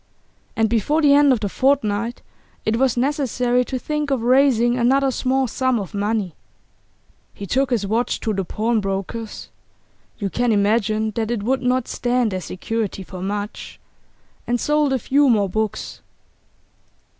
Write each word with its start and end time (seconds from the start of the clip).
And 0.55 0.67
before 0.67 0.99
the 0.99 1.13
end 1.13 1.31
of 1.31 1.41
the 1.41 1.47
fortnight 1.47 2.23
it 2.65 2.77
was 2.77 2.97
necessary 2.97 3.63
to 3.65 3.77
think 3.77 4.09
of 4.09 4.23
raising 4.23 4.75
another 4.75 5.11
small 5.11 5.45
sum 5.45 5.79
of 5.79 5.93
money; 5.93 6.33
he 7.35 7.45
took 7.45 7.69
his 7.69 7.85
watch 7.85 8.19
to 8.21 8.33
the 8.33 8.43
pawnbroker's 8.43 9.51
(you 10.17 10.31
can 10.31 10.51
imagine 10.51 11.11
that 11.11 11.29
it 11.29 11.43
would 11.43 11.61
not 11.61 11.87
stand 11.87 12.33
as 12.33 12.45
security 12.45 13.03
for 13.03 13.21
much), 13.21 13.79
and 14.47 14.59
sold 14.59 14.91
a 14.91 14.97
few 14.97 15.29
more 15.29 15.47
books. 15.47 16.01